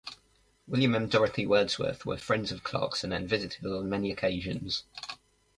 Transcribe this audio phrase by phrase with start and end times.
[0.65, 4.83] William and Dorothy Wordsworth were friends of Clarkson and visited on many occasions.